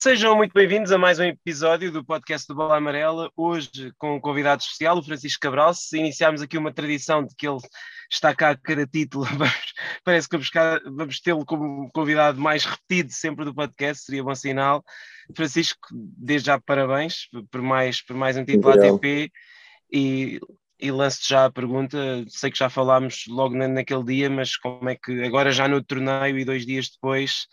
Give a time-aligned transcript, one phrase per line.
[0.00, 4.20] Sejam muito bem-vindos a mais um episódio do podcast do Bola Amarela, hoje com um
[4.20, 5.74] convidado especial, o Francisco Cabral.
[5.74, 7.58] Se iniciarmos aqui uma tradição de que ele
[8.08, 9.26] está cá a cada título,
[10.04, 10.50] parece que vamos,
[10.96, 14.84] vamos tê-lo como convidado mais repetido sempre do podcast, seria bom sinal.
[15.34, 19.32] Francisco, desde já parabéns por mais, por mais um título ATP
[19.92, 20.38] e,
[20.78, 24.94] e lance-te já a pergunta, sei que já falámos logo naquele dia, mas como é
[24.94, 27.48] que agora já no torneio e dois dias depois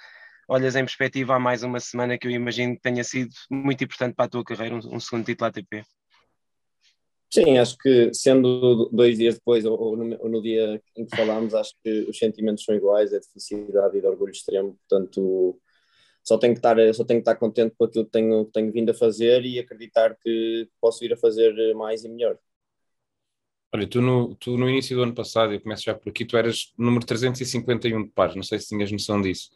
[0.48, 4.16] olhas em perspectiva há mais uma semana que eu imagino que tenha sido muito importante
[4.16, 5.84] para a tua carreira, um, um segundo título ATP.
[7.34, 11.54] Sim, acho que sendo dois dias depois ou, no, ou, no, dia em que falámos,
[11.54, 15.60] acho que os sentimentos são iguais, é de felicidade e de orgulho extremo, portanto
[16.24, 18.92] só tenho que estar, só tenho que estar contente com aquilo que tenho, tenho vindo
[18.92, 22.38] a fazer e acreditar que posso vir a fazer mais e melhor.
[23.74, 26.38] Olha, tu no, tu no início do ano passado, eu começo já por aqui, tu
[26.38, 29.50] eras número 351 de pares, não sei se tinhas noção disso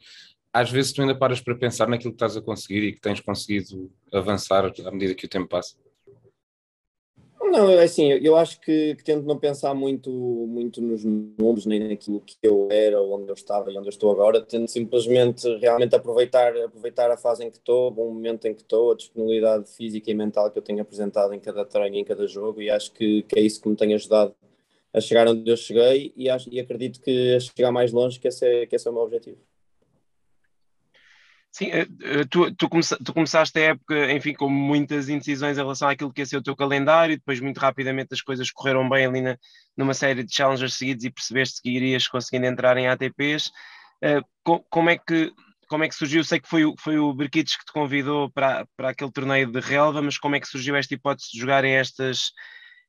[0.53, 3.19] às vezes tu ainda paras para pensar naquilo que estás a conseguir e que tens
[3.19, 5.75] conseguido avançar à medida que o tempo passa?
[7.41, 11.79] Não, é assim, eu acho que, que, tento não pensar muito, muito nos números, nem
[11.89, 15.95] naquilo que eu era, onde eu estava e onde eu estou agora, tento simplesmente realmente
[15.95, 20.11] aproveitar, aproveitar a fase em que estou, o momento em que estou, a disponibilidade física
[20.11, 23.23] e mental que eu tenho apresentado em cada treino em cada jogo, e acho que,
[23.23, 24.35] que é isso que me tem ajudado
[24.93, 28.27] a chegar onde eu cheguei e, acho, e acredito que a chegar mais longe, que
[28.27, 29.48] esse é, que esse é o meu objetivo.
[31.51, 36.13] Sim, eh, eh, tu, tu, começaste a época, enfim, com muitas indecisões em relação àquilo
[36.13, 39.37] que ia ser o teu calendário, depois muito rapidamente as coisas correram bem ali na,
[39.75, 43.51] numa série de challengers seguidos e percebeste que irias conseguindo entrar em ATPs.
[44.03, 45.33] Uh, como, é que,
[45.67, 46.23] como é que surgiu?
[46.23, 50.01] Sei que foi, foi o Berquitos que te convidou para, para aquele torneio de relva,
[50.01, 52.31] mas como é que surgiu esta hipótese de jogarem estas,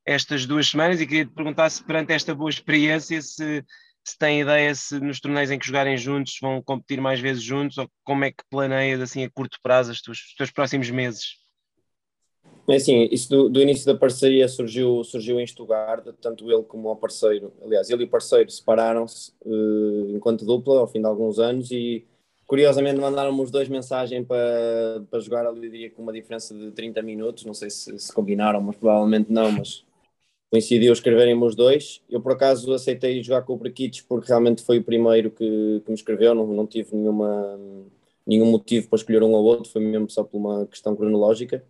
[0.05, 1.01] estas duas semanas?
[1.01, 3.65] E queria te perguntar se perante esta boa experiência, se
[4.11, 7.79] se tem ideia se nos torneios em que jogarem juntos vão competir mais vezes juntos
[7.79, 11.41] ou como é que planeias assim a curto prazo os teus, os teus próximos meses?
[12.69, 16.91] É assim, isso do, do, início da parceria surgiu, surgiu em Stuttgart, tanto ele como
[16.91, 21.39] o parceiro, aliás, ele e o parceiro separaram-se uh, enquanto dupla ao fim de alguns
[21.41, 22.07] anos e
[22.47, 27.03] curiosamente mandaram-me os dois mensagem para, para jogar ali diria com uma diferença de 30
[27.03, 29.85] minutos, não sei se, se combinaram, mas provavelmente não, mas
[30.51, 32.03] coincidiu escreverem os dois.
[32.11, 35.89] Eu, por acaso, aceitei jogar com o Brequitos porque realmente foi o primeiro que, que
[35.89, 37.59] me escreveu, não, não tive nenhuma,
[38.27, 41.65] nenhum motivo para escolher um ou outro, foi mesmo só por uma questão cronológica.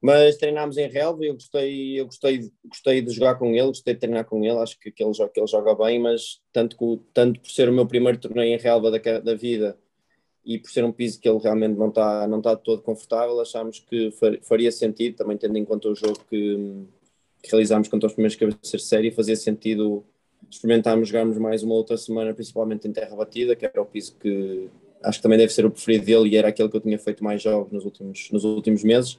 [0.00, 4.00] Mas treinámos em relva, eu gostei, eu gostei, gostei de jogar com ele, gostei de
[4.00, 7.00] treinar com ele, acho que, que, ele, joga, que ele joga bem, mas tanto, que,
[7.12, 9.76] tanto por ser o meu primeiro torneio em relva da, da vida
[10.42, 13.78] e por ser um piso que ele realmente não está não tá todo confortável, achámos
[13.80, 14.10] que
[14.42, 16.86] faria sentido, também tendo em conta o jogo que,
[17.42, 20.04] que realizámos contra os primeiros cabeças de série, fazia sentido
[20.50, 24.68] experimentarmos jogarmos mais uma outra semana, principalmente em terra batida, que era o piso que
[25.02, 27.24] acho que também deve ser o preferido dele e era aquele que eu tinha feito
[27.24, 29.18] mais jogos nos últimos, nos últimos meses.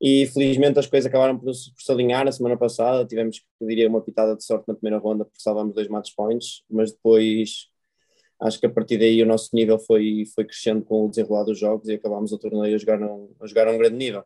[0.00, 3.04] E felizmente as coisas acabaram por, por se alinhar na semana passada.
[3.04, 6.62] Tivemos, eu diria, uma pitada de sorte na primeira ronda, porque salvámos dois match points,
[6.70, 7.68] mas depois
[8.40, 11.58] acho que a partir daí o nosso nível foi, foi crescendo com o desenrolar dos
[11.58, 14.24] jogos e acabámos o torneio a jogar, a jogar a um grande nível.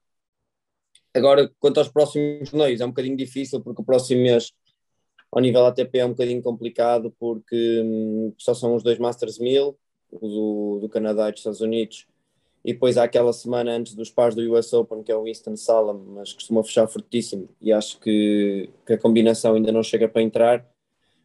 [1.15, 4.53] Agora, quanto aos próximos torneios, é um bocadinho difícil porque o próximo mês,
[5.31, 9.79] ao nível ATP, é um bocadinho complicado porque hum, só são os dois Masters 1000,
[10.11, 12.07] o do, do Canadá e dos Estados Unidos,
[12.65, 15.57] e depois há aquela semana antes dos pares do US Open, que é o Winston
[15.57, 20.23] Salem, mas costuma fechar fortíssimo e acho que, que a combinação ainda não chega para
[20.23, 20.67] entrar.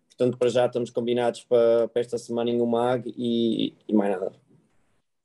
[0.10, 4.49] Portanto, para já estamos combinados para, para esta semana em UMAG e, e mais nada.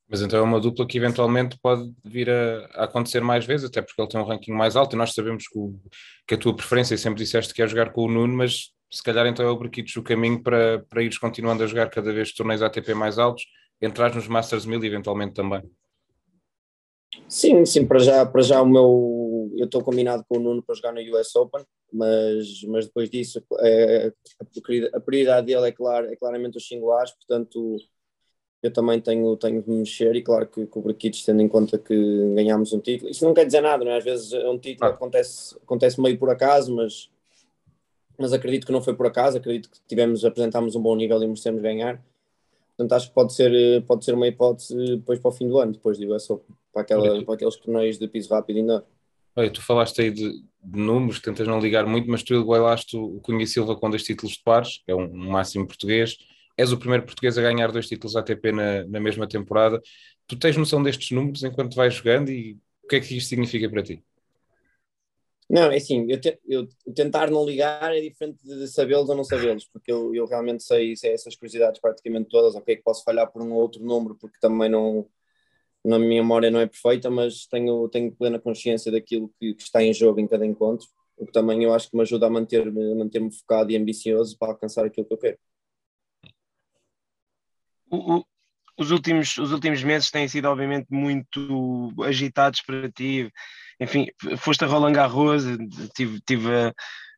[0.09, 3.81] Mas então é uma dupla que eventualmente pode vir a, a, acontecer mais vezes, até
[3.81, 5.75] porque ele tem um ranking mais alto e nós sabemos que, o,
[6.27, 9.27] que a tua preferência, sempre disseste que é jogar com o Nuno, mas se calhar
[9.27, 12.63] então é o Briquitos o caminho para, para ires continuando a jogar cada vez torneios
[12.63, 13.45] ATP mais altos,
[13.81, 15.63] entrar nos Masters 1000 eventualmente também.
[17.29, 20.75] Sim, sim, para já, para já o meu, eu estou combinado com o Nuno para
[20.75, 24.13] jogar no US Open, mas, mas depois disso é,
[24.93, 27.79] a prioridade dele é, claro, é claramente os singulares, portanto
[28.65, 31.49] eu também tenho, tenho de me mexer e claro que, que o Braquitos, tendo em
[31.49, 31.95] conta que
[32.35, 33.99] ganhámos um título, isso não quer dizer nada, não é?
[33.99, 34.95] às vezes um título ah.
[34.95, 37.11] acontece, acontece meio por acaso, mas,
[38.19, 41.27] mas acredito que não foi por acaso, acredito que tivemos, apresentámos um bom nível e
[41.27, 42.03] merecemos ganhar,
[42.75, 45.73] portanto acho que pode ser, pode ser uma hipótese depois para o fim do ano,
[45.73, 48.83] depois de US Open, para, aquela, para aqueles torneios de piso rápido ainda.
[49.37, 53.21] Olha, tu falaste aí de, de, números, tentas não ligar muito, mas tu igualaste o
[53.21, 56.17] Cunha Silva com dois títulos de pares, que é um, um máximo português,
[56.57, 59.81] és o primeiro português a ganhar dois títulos ATP na, na mesma temporada.
[60.27, 63.69] Tu tens noção destes números enquanto vais jogando e o que é que isto significa
[63.69, 64.05] para ti?
[65.49, 69.25] Não, é assim, eu, te, eu tentar não ligar é diferente de sabê-los ou não
[69.25, 73.31] sabê-los, porque eu, eu realmente sei, sei essas curiosidades praticamente todas, ok, que posso falhar
[73.31, 75.07] por um ou outro número, porque também não,
[75.85, 79.83] na minha memória não é perfeita, mas tenho, tenho plena consciência daquilo que, que, está
[79.83, 82.95] em jogo em cada encontro, o que também eu acho que me ajuda a manter-me
[82.95, 85.39] manter focado e ambicioso para alcançar aquilo que eu quero.
[87.95, 88.25] O,
[88.77, 93.31] os, últimos, os últimos meses têm sido obviamente muito agitados para ti,
[93.81, 95.45] enfim, foste a Roland Garros,
[95.95, 96.73] tive, tive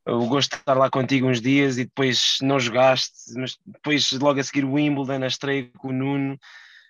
[0.06, 4.38] o gosto de estar lá contigo uns dias e depois não jogaste, mas depois logo
[4.38, 6.38] a seguir o Wimbledon, a estreia com o Nuno.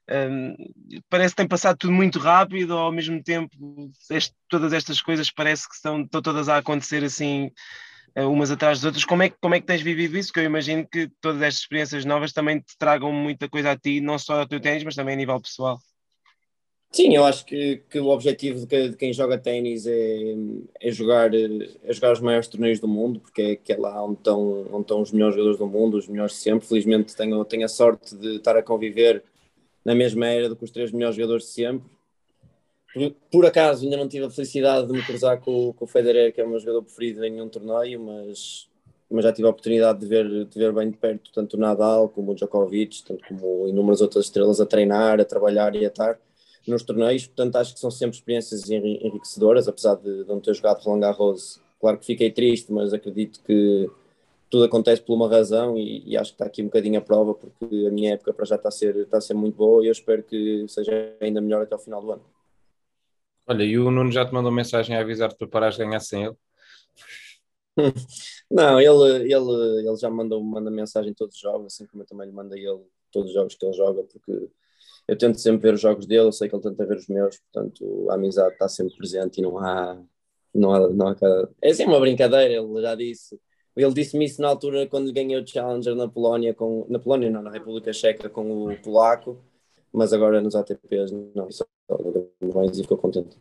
[0.09, 0.55] Um,
[1.09, 5.69] parece que tem passado tudo muito rápido, ao mesmo tempo este, todas estas coisas parece
[5.69, 7.51] que estão, estão todas a acontecer assim eh,
[8.25, 9.05] umas atrás das outras.
[9.05, 10.33] Como é, como é que tens vivido isso?
[10.33, 14.01] Que eu imagino que todas estas experiências novas também te tragam muita coisa a ti,
[14.01, 15.79] não só ao teu ténis, mas também a nível pessoal.
[16.93, 20.35] Sim, eu acho que, que o objetivo de, de quem joga ténis é,
[20.81, 24.19] é, jogar, é jogar os maiores torneios do mundo, porque é, que é lá onde
[24.19, 26.67] estão, onde estão os melhores jogadores do mundo, os melhores sempre.
[26.67, 29.23] Felizmente tenho, tenho a sorte de estar a conviver
[29.85, 31.96] na mesma era do que os três melhores jogadores de sempre.
[32.97, 36.33] Por, por acaso ainda não tive a felicidade de me cruzar com, com o Federer,
[36.33, 38.71] que é o meu jogador preferido em nenhum torneio, mas,
[39.11, 42.09] mas já tive a oportunidade de ver, de ver bem de perto tanto o Nadal
[42.09, 46.19] como o Djokovic, tanto como inúmeras outras estrelas a treinar, a trabalhar e a estar
[46.67, 50.83] nos torneios, portanto acho que são sempre experiências enriquecedoras, apesar de, de não ter jogado
[50.83, 53.91] Roland Garros, claro que fiquei triste, mas acredito que
[54.49, 57.35] tudo acontece por uma razão e, e, acho que está aqui um bocadinho a prova,
[57.35, 59.89] porque a minha época para já está a ser, está a ser muito boa e
[59.89, 62.36] eu espero que seja ainda melhor até o final do ano.
[63.49, 66.25] Olha, e o Nuno já te mandou mensagem a avisar-te para parares de ganhar sem
[66.25, 66.37] ele?
[68.51, 72.27] Não, ele, ele, ele já mandou, manda mensagem todos os jogos, assim como eu também
[72.29, 72.83] lhe mandei ele
[73.13, 74.49] todos os jogos que ele joga, porque
[75.09, 77.39] eu tento sempre ver os jogos dele, eu sei que ele tenta ver os meus,
[77.39, 80.01] portanto a amizade está sempre presente e não há.
[80.55, 81.17] Não há, não há
[81.63, 83.41] É sempre uma brincadeira, ele já disse.
[83.77, 87.43] Ele disse-me isso na altura quando ganhei o Challenger na Polónia, com, na Polónia não,
[87.43, 89.39] na República Checa com o polaco,
[89.93, 91.65] mas agora nos ATPs não, só
[92.55, 93.37] mais e ficou contente.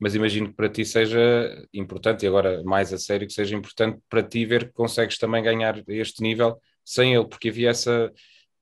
[0.00, 3.98] Mas imagino que para ti seja importante, e agora mais a sério, que seja importante
[4.08, 8.12] para ti ver que consegues também ganhar este nível sem ele, porque havia essa,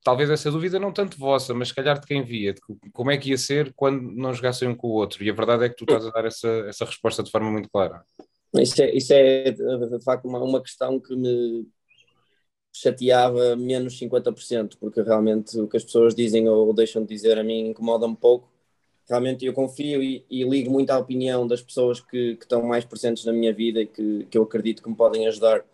[0.03, 2.61] talvez essa dúvida não tanto vossa, mas se calhar de quem via, de
[2.93, 5.23] como é que ia ser quando não jogassem um com o outro.
[5.23, 7.69] E a verdade é que tu estás a dar essa, essa resposta de forma muito
[7.71, 8.05] clara.
[8.55, 11.67] Isso é, isso é de facto uma, uma questão que me
[12.73, 17.45] chateava menos 50%, porque realmente o que as pessoas dizem ou deixam de dizer a
[17.45, 18.54] mim incomoda um pouco.
[19.09, 22.85] Realmente eu confio e, e ligo muito à opinião das pessoas que, que, estão mais
[22.85, 25.65] presentes na minha vida e que, que eu acredito que me podem ajudar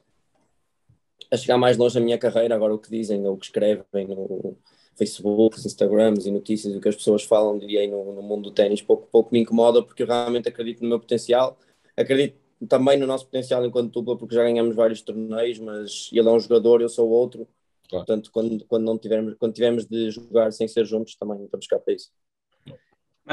[1.30, 4.08] a chegar mais longe na minha carreira, agora o que dizem ou o que escrevem
[4.08, 4.56] no
[4.96, 8.82] Facebook, Instagrams e notícias, o que as pessoas falam, diria no, no mundo do ténis,
[8.82, 11.56] pouco, pouco me incomoda, porque eu realmente acredito no meu potencial,
[11.96, 12.36] acredito
[12.68, 16.40] também no nosso potencial enquanto dupla, porque já ganhamos vários torneios, mas ele é um
[16.40, 17.46] jogador, eu sou outro,
[17.88, 18.04] claro.
[18.04, 21.78] portanto, quando, quando, não tivermos, quando tivermos de jogar sem ser juntos, também estamos cá
[21.78, 22.10] para isso.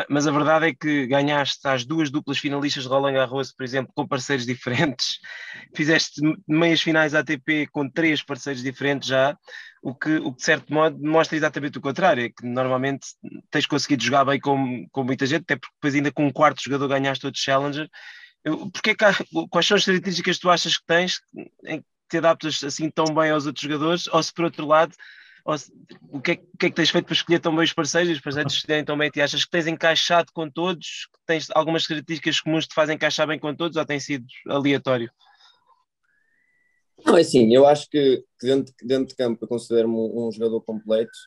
[0.09, 3.91] Mas a verdade é que ganhaste as duas duplas finalistas de Roland Garros, por exemplo,
[3.95, 5.19] com parceiros diferentes.
[5.75, 9.35] Fizeste meias finais ATP com três parceiros diferentes já,
[9.81, 13.07] o que, o que de certo modo mostra exatamente o contrário, é que normalmente
[13.49, 16.61] tens conseguido jogar bem com, com muita gente, até porque depois ainda com um quarto
[16.61, 17.89] jogador ganhaste outro Challenger.
[18.71, 18.95] Porque
[19.49, 21.19] quais são as características que tu achas que tens
[21.65, 24.07] em que te adaptas assim tão bem aos outros jogadores?
[24.07, 24.93] Ou se por outro lado
[26.11, 28.09] o que, é, o que, é, que tens feito para escolher tão bem os parceiros
[28.09, 29.09] e os parceiros escolherem tão bem?
[29.09, 31.07] Te achas que tens encaixado com todos?
[31.13, 34.25] Que tens algumas características comuns que te fazem encaixar bem com todos ou tem sido
[34.45, 35.09] aleatório?
[37.05, 40.59] Não, é assim, eu acho que, dentro, dentro de campo eu considero-me um, um, jogador
[40.61, 41.17] completo,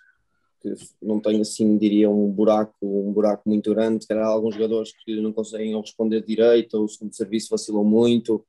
[0.61, 4.93] que não tenho assim, diria, um buraco, um buraco muito grande, que há alguns jogadores
[5.03, 8.45] que não conseguem responder direito, ou o segundo serviço vacilou muito,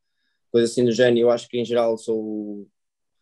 [0.52, 2.68] coisa assim do género, eu acho que em geral sou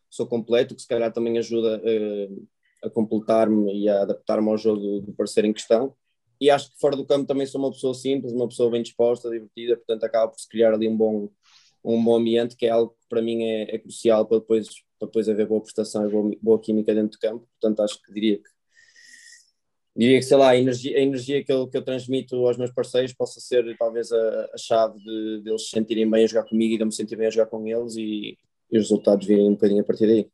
[0.09, 2.47] sou completo, que se calhar também ajuda uh,
[2.83, 5.93] a completar-me e a adaptar-me ao jogo do, do parceiro em questão.
[6.41, 9.29] E acho que fora do campo também sou uma pessoa simples, uma pessoa bem disposta,
[9.29, 11.29] divertida, portanto acaba por se criar ali um bom,
[11.83, 15.07] um bom ambiente, que é algo que para mim é, é crucial para depois, para
[15.07, 17.47] depois haver boa prestação e boa, boa química dentro do campo.
[17.59, 18.49] Portanto, acho que diria que
[19.95, 22.71] diria que, sei lá, a energia, a energia que, eu, que eu transmito aos meus
[22.71, 26.47] parceiros possa ser talvez a, a chave de, de, eles se sentirem bem a jogar
[26.47, 28.37] comigo e de eu me sentir bem a jogar com eles e,
[28.71, 30.29] e os resultados virem um bocadinho a partir daí.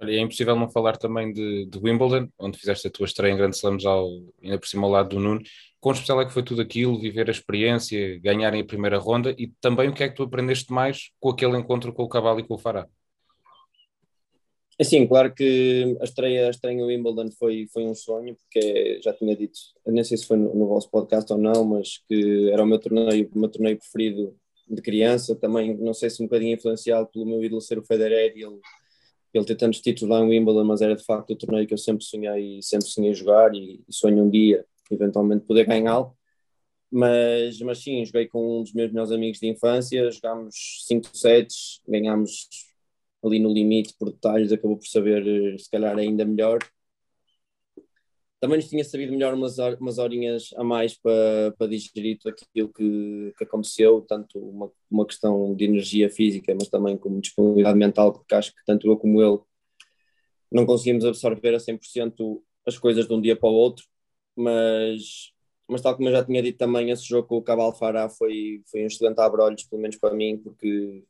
[0.00, 3.36] Olha, é impossível não falar também de, de, Wimbledon, onde fizeste a tua estreia em
[3.36, 4.08] Grande Slams ao,
[4.42, 5.40] ainda por cima ao lado do Nuno.
[5.80, 9.48] Quão especial é que foi tudo aquilo, viver a experiência, ganharem a primeira ronda e
[9.60, 12.42] também o que é que tu aprendeste mais com aquele encontro com o Cavalo e
[12.42, 12.88] com o Fará?
[14.76, 19.00] É sim, claro que a estreia, a estreia em Wimbledon foi, foi um sonho, porque
[19.02, 22.50] já tinha dito, nem sei se foi no, no vosso podcast ou não, mas que
[22.50, 24.36] era o meu torneio, o meu torneio preferido
[24.68, 28.32] de criança, também não sei se um bocadinho influenciado pelo meu ídolo ser o Federer
[28.36, 28.58] e ele,
[29.32, 31.78] ele ter tantos títulos lá em Wimbledon, mas era de facto o torneio que eu
[31.78, 36.16] sempre sonhei e sempre sonhei jogar e, e sonho um dia eventualmente poder ganhá-lo.
[36.90, 41.80] Mas, mas sim, joguei com um dos meus melhores amigos de infância, jogámos 5 sets,
[41.88, 42.48] ganhámos
[43.24, 46.58] ali no limite por detalhes, acabou por saber eh, se calhar ainda melhor.
[48.44, 52.68] Também nos tinha sabido melhor umas, umas horinhas a mais para, para digerir tudo aquilo
[52.68, 58.12] que, que aconteceu, tanto uma, uma questão de energia física, mas também como disponibilidade mental,
[58.12, 59.38] porque acho que tanto eu como ele
[60.52, 63.86] não conseguimos absorver a 100% as coisas de um dia para o outro,
[64.36, 65.32] mas,
[65.66, 68.60] mas tal como eu já tinha dito também, esse jogo com o Cabal Fará foi,
[68.70, 71.02] foi um excelente abre-olhos, pelo menos para mim, porque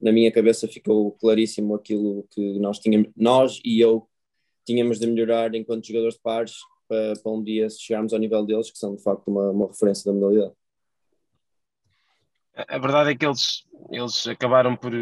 [0.00, 4.06] na minha cabeça ficou claríssimo aquilo que nós tínhamos, nós e eu
[4.64, 6.54] tínhamos de melhorar enquanto jogadores de pares
[6.88, 10.10] para, para um dia chegarmos ao nível deles, que são de facto uma, uma referência
[10.10, 10.54] da modalidade.
[12.68, 14.92] A verdade é que eles, eles acabaram por,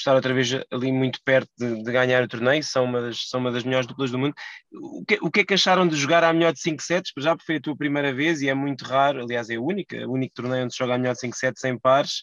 [0.00, 3.40] estar outra vez ali muito perto de, de, ganhar o torneio, são uma, das, são
[3.40, 4.34] uma das melhores duplas do mundo.
[4.72, 7.12] O que, o que é que acharam de jogar à melhor de 5 sets?
[7.18, 10.12] Já foi a tua primeira vez e é muito raro, aliás, é a única, o
[10.12, 12.22] único torneio onde se joga a melhor de 5 sets sem pares.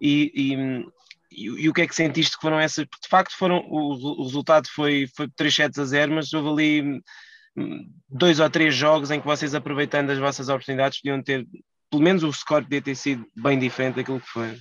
[0.00, 0.54] E, e,
[1.30, 2.84] e, e, o que é que sentiste que foram essas?
[2.86, 6.48] Porque de facto foram, o, o resultado foi, foi 3 sets a 0, mas houve
[6.48, 7.02] ali
[8.08, 11.46] dois ou três jogos em que vocês, aproveitando as vossas oportunidades, podiam ter,
[11.90, 14.56] pelo menos o score podia ter sido bem diferente daquilo que foi.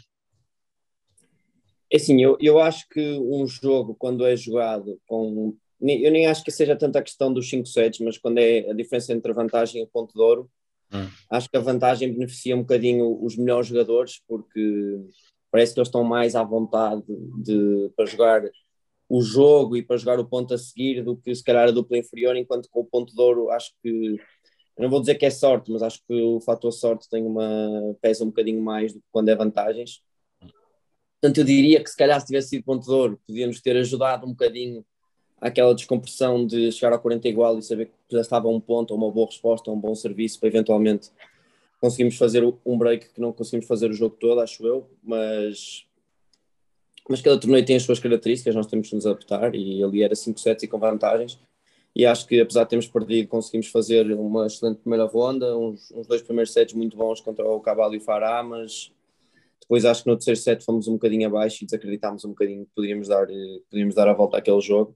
[1.91, 5.55] É assim, eu, eu acho que um jogo, quando é jogado com.
[5.81, 9.13] Eu nem acho que seja tanta questão dos 5 sets, mas quando é a diferença
[9.13, 10.51] entre a vantagem e o ponto de ouro,
[10.93, 11.07] hum.
[11.31, 14.99] acho que a vantagem beneficia um bocadinho os melhores jogadores, porque
[15.49, 17.05] parece que eles estão mais à vontade
[17.41, 18.41] de, para jogar
[19.09, 21.97] o jogo e para jogar o ponto a seguir do que se calhar a dupla
[21.97, 24.17] inferior, enquanto com o ponto de ouro acho que
[24.77, 28.23] não vou dizer que é sorte, mas acho que o fator sorte tem uma pesa
[28.23, 30.01] um bocadinho mais do que quando é vantagens.
[31.19, 34.25] Portanto, eu diria que se calhar se tivesse sido ponto de ouro, podíamos ter ajudado
[34.25, 34.85] um bocadinho
[35.41, 38.97] aquela descompressão de chegar ao 40 igual e saber que já estava um ponto, ou
[38.97, 41.09] uma boa resposta, ou um bom serviço para eventualmente
[41.79, 45.85] conseguimos fazer um break que não conseguimos fazer o jogo todo, acho eu, mas,
[47.09, 50.15] mas cada torneio tem as suas características, nós temos que nos adaptar e ali era
[50.15, 51.39] 5 sets e com vantagens.
[51.95, 56.05] E acho que apesar de termos perdido conseguimos fazer uma excelente primeira ronda, uns, uns
[56.05, 58.91] dois primeiros sets muito bons contra o Cavalo e o Fará, mas
[59.59, 62.71] depois acho que no terceiro set fomos um bocadinho abaixo e desacreditámos um bocadinho que
[62.75, 63.27] podíamos dar,
[63.71, 64.95] podíamos dar a volta àquele jogo,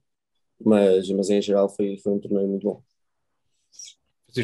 [0.63, 2.84] mas, mas em geral foi, foi um torneio muito bom.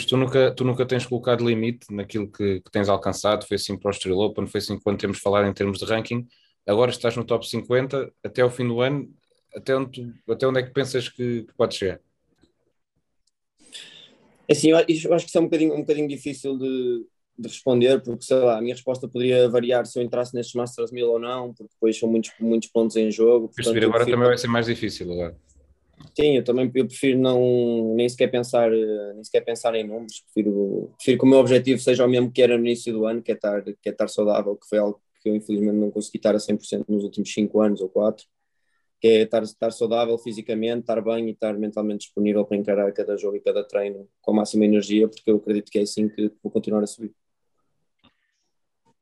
[0.07, 3.87] tu nunca, tu nunca tens colocado limite naquilo que, que, tens alcançado, foi assim para
[3.87, 6.27] o Australian Open, foi assim quando temos falar em termos de ranking,
[6.65, 9.11] agora estás no top 50, até ao fim do ano,
[9.55, 11.99] até onde, tu, até onde é que pensas que, que pode chegar?
[14.47, 17.05] É assim, eu acho que isso é um bocadinho, um bocadinho difícil de,
[17.37, 20.91] de responder, porque sei lá, a minha resposta poderia variar se eu entrasse nestes Masters
[20.91, 23.49] 1000 ou não, porque depois são muitos, muitos pontos em jogo.
[23.49, 24.17] Portanto, agora prefiro...
[24.17, 25.37] também vai ser mais difícil agora.
[26.15, 30.91] Sim, eu também eu prefiro não nem sequer pensar nem sequer pensar em números, prefiro,
[30.95, 33.31] prefiro que o meu objetivo seja o mesmo que era no início do ano, que
[33.31, 36.35] é estar, que é estar saudável, que foi algo que eu infelizmente não consegui estar
[36.35, 38.25] a 100% nos últimos 5 anos ou 4,
[38.99, 43.17] que é estar, estar saudável fisicamente, estar bem e estar mentalmente disponível para encarar cada
[43.17, 46.31] jogo e cada treino com a máxima energia, porque eu acredito que é assim que
[46.43, 47.13] vou continuar a subir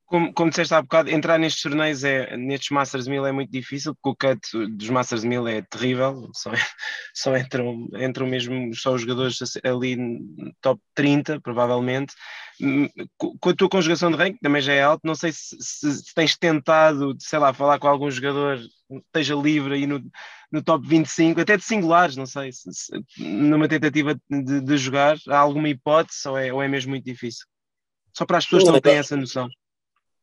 [0.08, 3.94] como, como disseste há bocado, entrar nestes torneios, é, nestes Masters 1000 é muito difícil,
[4.02, 6.50] porque o cut dos Masters 1000 é terrível, só,
[7.14, 12.14] só entram, entram mesmo só os jogadores ali no top 30, provavelmente.
[12.60, 12.88] Hum,
[13.18, 16.14] com a tua conjugação de ranking também já é alto, não sei se, se, se
[16.16, 18.60] tens tentado, sei lá, falar com algum jogador
[18.90, 20.02] esteja livre aí no,
[20.50, 22.64] no top 25, até de singulares, não sei, se,
[23.20, 27.46] numa tentativa de, de, jogar, há alguma hipótese ou é, ou é mesmo muito difícil?
[28.14, 29.48] Só para as pessoas que não têm essa noção.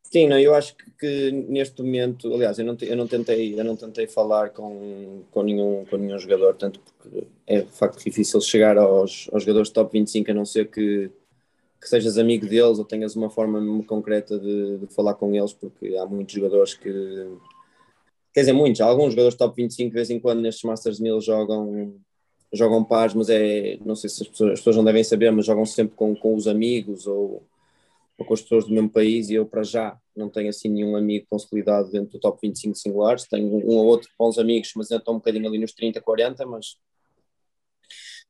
[0.05, 3.75] Sim, não, eu acho que, neste momento, aliás, eu não, eu não tentei, eu não
[3.75, 8.79] tentei falar com, com, nenhum, com nenhum jogador, tanto porque é de facto difícil chegar
[8.79, 11.11] aos, aos jogadores top 25, a não ser que,
[11.81, 15.97] que sejas amigo deles ou tenhas uma forma concreta de, de falar com eles, porque
[15.97, 17.37] há muitos jogadores que,
[18.33, 21.95] quer dizer, muitos, alguns jogadores top 25 de vez em quando nestes Masters 1000 jogam,
[22.53, 25.47] jogam pares, mas é, não sei se as pessoas, as pessoas não devem saber, mas
[25.47, 27.43] jogam sempre com, com os amigos ou
[28.19, 30.97] ou com as pessoas do mesmo país e eu para já não tenho assim nenhum
[30.97, 35.03] amigo consolidado dentro do top 25 singulares, tenho um ou outro bons amigos, mas ainda
[35.03, 36.77] estou um bocadinho ali nos 30, 40, mas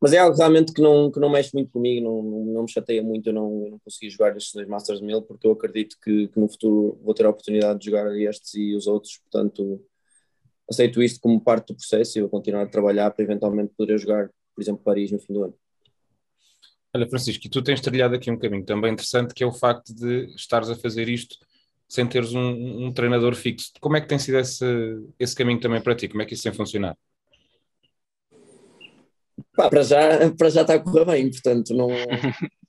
[0.01, 3.03] mas é algo realmente que não, que não mexe muito comigo, não, não, me chateia
[3.03, 6.29] muito, eu não, eu não consegui jogar estes dois Masters 1000 porque eu acredito que,
[6.29, 9.83] que, no futuro vou ter a oportunidade de jogar estes e os outros, portanto
[10.69, 14.31] aceito isto como parte do processo e vou continuar a trabalhar para eventualmente poder jogar,
[14.55, 15.55] por exemplo, Paris no fim do ano.
[16.97, 19.93] Olha, Francisco, e tu tens trilhado aqui um caminho também interessante, que é o facto
[19.93, 21.37] de estares a fazer isto
[21.89, 23.73] sem teres um, um treinador fixo.
[23.81, 24.65] Como é que tem sido esse,
[25.19, 26.07] esse caminho também para ti?
[26.07, 26.97] Como é que isso tem funcionado?
[29.57, 31.89] Pá, para, já, para já está a correr bem, portanto, não,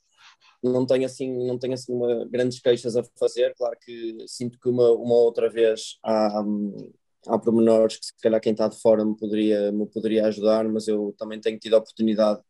[0.63, 3.53] não tenho assim, não tenho assim uma, grandes queixas a fazer.
[3.55, 6.43] Claro que sinto que uma, uma outra vez há,
[7.27, 10.87] há pormenores que se calhar quem está de fora me poderia, me poderia ajudar, mas
[10.87, 12.41] eu também tenho tido a oportunidade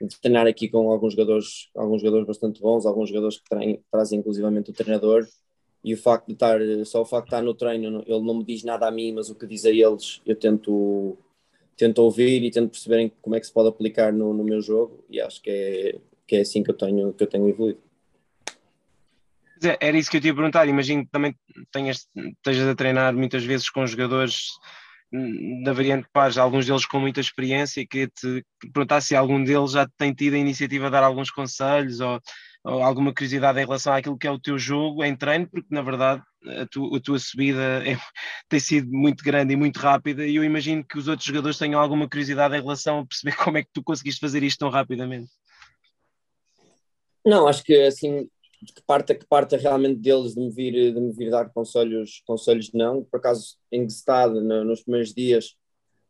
[0.00, 4.20] de treinar aqui com alguns jogadores, alguns jogadores bastante bons, alguns jogadores que traem, trazem
[4.20, 5.26] inclusivamente o treinador
[5.82, 8.44] e o facto de estar, só o facto de estar no treino, ele não me
[8.44, 11.16] diz nada a mim, mas o que diz a eles eu tento,
[11.76, 15.04] tento ouvir e tento perceber como é que se pode aplicar no, no meu jogo
[15.08, 17.80] e acho que é, que é assim que eu tenho, que eu tenho evoluído.
[19.80, 20.68] Era isso que eu te ia perguntar.
[20.68, 21.34] Imagino que também
[21.72, 24.50] tenhas, estejas a treinar muitas vezes com jogadores
[25.62, 29.88] da variante Paz, alguns deles com muita experiência, que te perguntar se algum deles já
[29.96, 32.20] tem tido a iniciativa de dar alguns conselhos ou,
[32.64, 35.80] ou, alguma curiosidade em relação àquilo que é o teu jogo em treino, porque na
[35.80, 36.22] verdade
[36.60, 37.96] a, tu, a tua subida é,
[38.48, 41.80] tem sido muito grande e muito rápida, e eu imagino que os outros jogadores tenham
[41.80, 45.30] alguma curiosidade em relação a perceber como é que tu conseguiste fazer isto tão rapidamente.
[47.24, 48.28] Não, acho que assim
[48.64, 52.72] que parta, que parta realmente deles de me vir, de me vir dar conselhos, conselhos
[52.72, 53.04] não.
[53.04, 55.56] Por acaso, em Gestado, nos primeiros dias,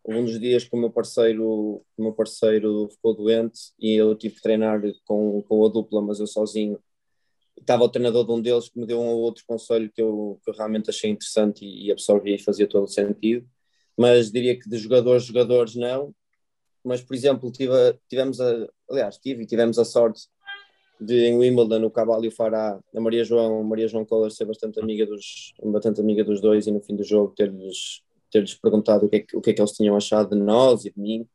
[0.05, 4.37] um dos dias que o meu parceiro, o meu parceiro ficou doente e eu tive
[4.37, 6.79] que treinar com, com a dupla, mas eu sozinho.
[7.59, 10.41] Estava o treinador de um deles que me deu um ou outro conselho que eu,
[10.43, 13.47] que eu realmente achei interessante e, e absorvi e fazia todo o sentido.
[13.97, 16.15] Mas diria que de jogadores, jogadores não.
[16.85, 17.75] Mas, por exemplo, tive,
[18.09, 20.29] tivemos a, aliás, tive e tivemos a sorte
[21.01, 24.31] de em Wimbledon, o Cavalo e o Fará, a Maria João, a Maria João Collor
[24.31, 28.55] ser bastante amiga dos, bastante amiga dos dois e no fim do jogo ter-lhes ter-lhes
[28.55, 30.91] perguntado o que, é que, o que é que eles tinham achado de nós e
[30.91, 31.27] de mim.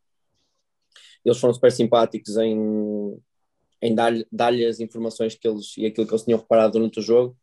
[1.26, 3.18] Eles foram super simpáticos em,
[3.82, 7.02] em dar-lhe dar as informações que eles e aquilo que eles tinham reparado durante o
[7.02, 7.36] jogo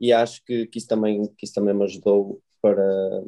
[0.00, 3.24] e acho que, que, isso, também, que isso também me ajudou para,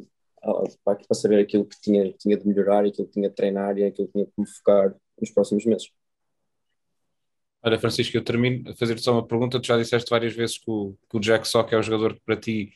[0.85, 3.83] para saber aquilo que tinha, que tinha de melhorar, aquilo que tinha de treinar e
[3.83, 5.91] aquilo que tinha de me focar nos próximos meses.
[7.63, 9.59] Olha, Francisco, eu termino a fazer-te só uma pergunta.
[9.59, 12.21] Tu já disseste várias vezes que o, que o Jack Sock é o jogador que
[12.21, 12.73] para ti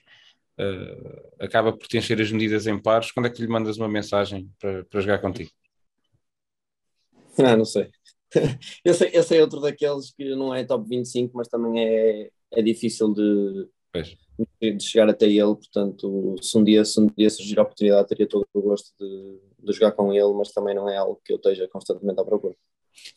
[0.60, 3.12] uh, acaba por te encher as medidas em pares.
[3.12, 5.50] Quando é que lhe mandas uma mensagem para, para jogar contigo?
[7.40, 7.90] Ah, não sei.
[8.86, 9.10] eu, sei.
[9.12, 13.68] eu sei outro daqueles que não é top 25, mas também é, é difícil de,
[14.62, 15.56] de chegar até ele.
[15.56, 19.40] Portanto, se um dia, se um dia surgir a oportunidade, teria todo o gosto de,
[19.60, 22.56] de jogar com ele, mas também não é algo que eu esteja constantemente à procura.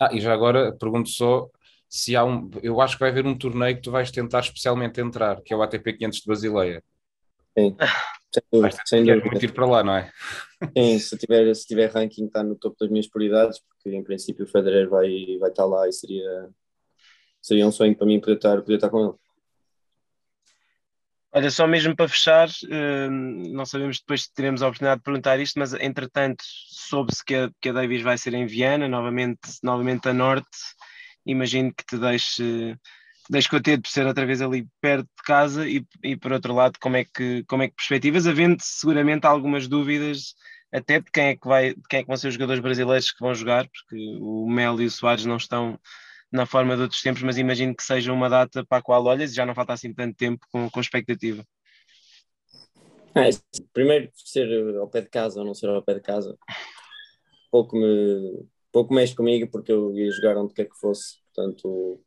[0.00, 1.48] Ah, e já agora pergunto só
[1.88, 2.50] se há um.
[2.62, 5.56] Eu acho que vai haver um torneio que tu vais tentar especialmente entrar, que é
[5.56, 6.84] o ATP 500 de Basileia.
[7.58, 7.76] Sim,
[8.32, 8.82] sem dúvida.
[8.84, 9.24] Sem dúvida.
[9.24, 10.12] muito ir para lá, não é?
[10.76, 14.44] Sim, se tiver, se tiver ranking, está no topo das minhas prioridades, porque em princípio
[14.44, 16.48] o Federer vai, vai estar lá e seria,
[17.40, 19.14] seria um sonho para mim poder estar, poder estar com ele.
[21.30, 25.38] Olha, só mesmo para fechar, hum, não sabemos depois se teremos a oportunidade de perguntar
[25.38, 30.08] isto, mas entretanto soube-se que a, que a Davis vai ser em Viana, novamente, novamente
[30.08, 30.48] a norte.
[31.28, 32.76] Imagino que te deixe,
[33.28, 36.78] deixe contente por ser outra vez ali perto de casa e, e por outro lado,
[36.80, 40.34] como é que, como é que perspectivas, havendo seguramente algumas dúvidas
[40.72, 43.12] até de quem é que vai, de quem é que vão ser os jogadores brasileiros
[43.12, 45.78] que vão jogar, porque o Mel e o Soares não estão
[46.30, 49.32] na forma de outros tempos, mas imagino que seja uma data para a qual olhas
[49.32, 51.44] e já não falta assim tanto tempo com, com expectativa.
[53.14, 53.30] É,
[53.72, 56.36] primeiro, ser ao pé de casa ou não ser ao pé de casa,
[57.50, 58.46] pouco me
[58.78, 62.00] pouco mexe comigo porque eu ia jogar onde quer que fosse, portanto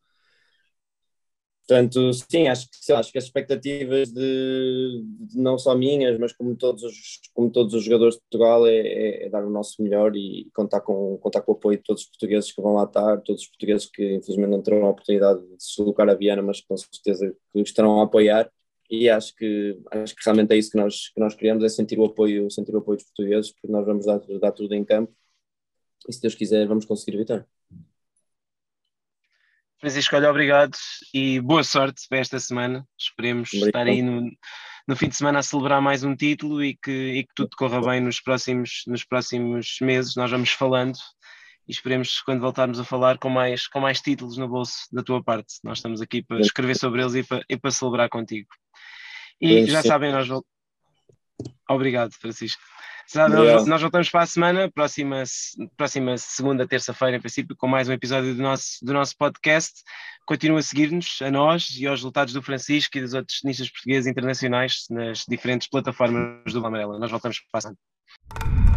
[1.67, 6.53] Portanto, sim, acho que, acho que as expectativas de, de, não só minhas, mas como
[6.53, 10.13] todos os, como todos os jogadores de Portugal, é, é, é, dar o nosso melhor
[10.13, 13.21] e contar com, contar com o apoio de todos os portugueses que vão lá estar,
[13.21, 16.59] todos os portugueses que infelizmente não terão a oportunidade de se deslocar a Viana, mas
[16.59, 18.51] com certeza que estarão a apoiar.
[18.89, 21.97] E acho que, acho que realmente é isso que nós, que nós queremos, é sentir
[21.97, 25.13] o apoio, sentir o apoio dos portugueses, porque nós vamos dar, dar tudo em campo
[26.07, 27.45] e se Deus quiser vamos conseguir evitar.
[29.79, 30.77] Francisco, olha, obrigado
[31.11, 32.87] e boa sorte para esta semana.
[32.99, 33.67] Esperemos obrigado.
[33.67, 34.29] estar aí no,
[34.87, 37.81] no, fim de semana a celebrar mais um título e que, e que tudo corra
[37.81, 40.15] bem nos próximos, nos próximos meses.
[40.15, 40.95] Nós vamos falando
[41.67, 45.23] e esperemos quando voltarmos a falar com mais, com mais títulos no bolso da tua
[45.23, 45.55] parte.
[45.63, 48.49] Nós estamos aqui para escrever sobre eles e para, e para celebrar contigo.
[49.41, 50.51] E já sabem, nós voltamos.
[51.67, 52.61] Obrigado, Francisco.
[53.13, 55.23] Nós, nós, voltamos para a semana, próxima,
[55.75, 59.81] próxima segunda, terça-feira, em princípio, com mais um episódio do nosso, do nosso podcast.
[60.25, 64.07] Continua a seguir-nos, a nós e aos resultados do Francisco e dos outros tenistas portugueses
[64.07, 66.99] internacionais nas diferentes plataformas do Amarela.
[66.99, 68.70] Nós voltamos para a semana.